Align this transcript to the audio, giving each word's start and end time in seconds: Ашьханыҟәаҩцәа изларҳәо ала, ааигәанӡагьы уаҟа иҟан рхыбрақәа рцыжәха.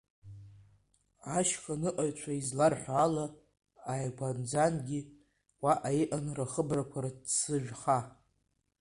Ашьханыҟәаҩцәа 1.35 2.31
изларҳәо 2.39 2.93
ала, 3.05 3.25
ааигәанӡагьы 3.91 4.99
уаҟа 5.63 5.91
иҟан 6.01 6.25
рхыбрақәа 6.37 6.99
рцыжәха. 7.05 7.99